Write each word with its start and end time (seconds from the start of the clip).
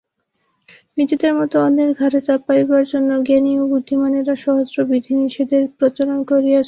নিজেদের 0.97 1.31
মত 1.33 1.53
অন্যের 1.59 1.91
ঘাড়ে 1.93 2.19
চাপাইবার 2.27 2.83
জন্য 2.91 3.09
জ্ঞানী 3.23 3.51
ও 3.57 3.63
বুদ্ধিমানেরা 3.71 4.35
সহস্র 4.45 4.77
বিধিনিষেধের 4.89 5.63
প্রচলন 5.77 6.19
করিয়াছেন। 6.23 6.59